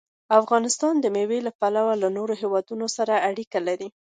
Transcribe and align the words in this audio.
افغانستان 0.39 0.93
د 0.99 1.05
مېوې 1.15 1.39
له 1.47 1.51
پلوه 1.59 1.93
له 2.03 2.09
نورو 2.17 2.33
هېوادونو 2.41 2.85
سره 2.97 3.13
اړیکې 3.29 3.59
لري. 3.67 3.89